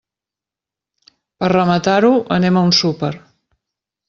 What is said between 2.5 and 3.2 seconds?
a un súper.